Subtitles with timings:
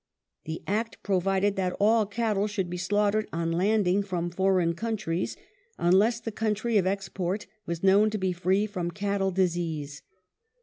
[0.45, 5.37] The Act provided that all cattle should be slaughtered on landing from foreign countries,
[5.77, 10.01] unless the country of export were known to be free from cattle disease.